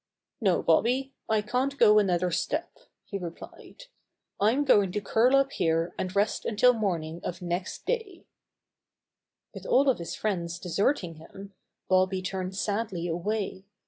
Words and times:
"No, 0.41 0.63
Bobby, 0.63 1.13
I 1.29 1.43
can't 1.43 1.77
go 1.77 1.99
another 1.99 2.31
step," 2.31 2.71
he 3.05 3.19
replied. 3.19 3.83
"I'm 4.39 4.65
going 4.65 4.91
to 4.93 4.99
curl 4.99 5.35
up 5.35 5.51
here 5.51 5.93
and 5.95 6.15
rest 6.15 6.43
until 6.43 6.73
morning 6.73 7.21
of 7.23 7.43
next 7.43 7.85
day," 7.85 8.25
With 9.53 9.67
all 9.67 9.87
of 9.89 9.99
his 9.99 10.15
friends 10.15 10.57
deserting 10.57 11.17
him, 11.17 11.53
Bobby 11.87 12.23
turned 12.23 12.55
sadly 12.55 13.07
away. 13.07 13.63